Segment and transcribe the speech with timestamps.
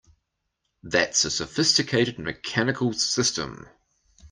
[0.81, 3.67] That's a sophisticated mechanical system!